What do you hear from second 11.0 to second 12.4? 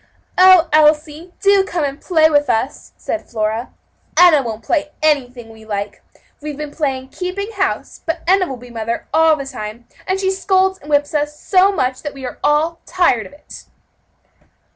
us so much that we are